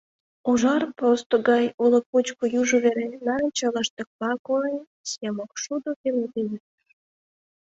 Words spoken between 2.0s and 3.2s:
мучко южо вере,